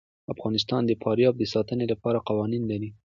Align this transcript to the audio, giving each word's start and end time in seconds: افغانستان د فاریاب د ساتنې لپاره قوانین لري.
افغانستان 0.33 0.81
د 0.85 0.91
فاریاب 1.01 1.35
د 1.39 1.43
ساتنې 1.53 1.85
لپاره 1.91 2.25
قوانین 2.29 2.63
لري. 2.71 2.89